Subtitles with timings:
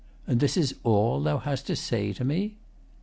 [0.25, 2.55] And this is all thou hast to say to me?